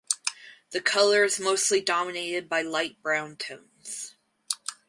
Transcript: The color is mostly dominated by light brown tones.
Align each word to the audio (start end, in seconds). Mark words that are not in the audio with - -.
The 0.71 0.81
color 0.81 1.23
is 1.25 1.39
mostly 1.39 1.79
dominated 1.79 2.49
by 2.49 2.63
light 2.63 2.99
brown 3.03 3.35
tones. 3.35 4.15